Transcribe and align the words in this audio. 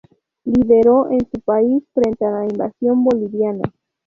Lideró 0.45 1.03
a 1.05 1.17
su 1.31 1.41
país 1.45 1.83
frente 1.93 2.25
a 2.25 2.31
la 2.31 2.45
invasión 2.45 3.03
boliviana. 3.03 3.61